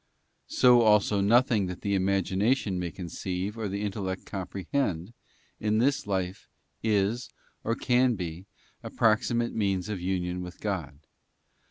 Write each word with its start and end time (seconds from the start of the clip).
So 0.47 0.81
also 0.81 1.21
nothing 1.21 1.67
that 1.67 1.81
the 1.81 1.93
imagination 1.93 2.79
may 2.79 2.89
conceive 2.89 3.55
or 3.55 3.67
the 3.69 3.83
intellect 3.83 4.25
comprehend, 4.25 5.13
in 5.59 5.77
this 5.77 6.07
life, 6.07 6.49
is, 6.81 7.29
or 7.63 7.75
can 7.75 8.15
be 8.15 8.47
a 8.81 8.89
proxi 8.89 9.35
mate 9.35 9.53
means 9.53 9.89
of 9.89 10.01
union 10.01 10.41
with 10.41 10.59
God. 10.59 11.01